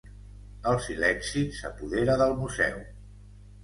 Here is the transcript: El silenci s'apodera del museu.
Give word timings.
El 0.71 0.79
silenci 0.85 1.45
s'apodera 1.61 2.19
del 2.25 2.37
museu. 2.43 2.85